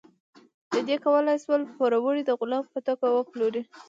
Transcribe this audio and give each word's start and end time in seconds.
دوی 0.87 0.97
کولی 1.05 1.35
شول 1.43 1.61
پوروړی 1.75 2.21
د 2.25 2.31
غلام 2.39 2.65
په 2.73 2.79
توګه 2.87 3.05
وپلوري. 3.09 3.61